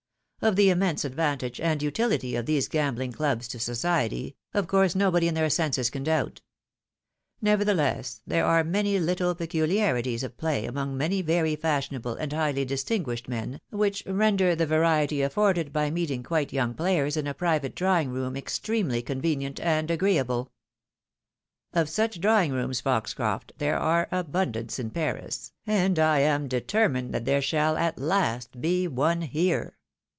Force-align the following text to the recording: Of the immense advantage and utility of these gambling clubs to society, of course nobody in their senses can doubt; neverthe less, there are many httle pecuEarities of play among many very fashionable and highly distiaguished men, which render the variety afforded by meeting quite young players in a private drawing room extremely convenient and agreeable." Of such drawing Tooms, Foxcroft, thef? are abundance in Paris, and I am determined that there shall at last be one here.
Of 0.43 0.55
the 0.55 0.71
immense 0.71 1.05
advantage 1.05 1.59
and 1.61 1.83
utility 1.83 2.35
of 2.35 2.47
these 2.47 2.67
gambling 2.67 3.11
clubs 3.11 3.47
to 3.49 3.59
society, 3.59 4.35
of 4.55 4.65
course 4.65 4.95
nobody 4.95 5.27
in 5.27 5.35
their 5.35 5.51
senses 5.51 5.91
can 5.91 6.01
doubt; 6.03 6.41
neverthe 7.43 7.75
less, 7.75 8.21
there 8.25 8.43
are 8.43 8.63
many 8.63 8.97
httle 8.99 9.37
pecuEarities 9.37 10.23
of 10.23 10.37
play 10.37 10.65
among 10.65 10.97
many 10.97 11.21
very 11.21 11.55
fashionable 11.55 12.15
and 12.15 12.33
highly 12.33 12.65
distiaguished 12.65 13.29
men, 13.29 13.61
which 13.69 14.01
render 14.07 14.55
the 14.55 14.65
variety 14.65 15.21
afforded 15.21 15.71
by 15.71 15.91
meeting 15.91 16.23
quite 16.23 16.51
young 16.51 16.73
players 16.73 17.15
in 17.15 17.27
a 17.27 17.35
private 17.35 17.75
drawing 17.75 18.09
room 18.09 18.35
extremely 18.35 19.03
convenient 19.03 19.59
and 19.59 19.91
agreeable." 19.91 20.51
Of 21.73 21.87
such 21.87 22.19
drawing 22.19 22.49
Tooms, 22.49 22.81
Foxcroft, 22.81 23.53
thef? 23.59 23.79
are 23.79 24.07
abundance 24.11 24.79
in 24.79 24.89
Paris, 24.89 25.53
and 25.67 25.99
I 25.99 26.21
am 26.21 26.47
determined 26.47 27.13
that 27.13 27.25
there 27.25 27.43
shall 27.43 27.77
at 27.77 27.99
last 27.99 28.59
be 28.59 28.87
one 28.87 29.21
here. 29.21 29.77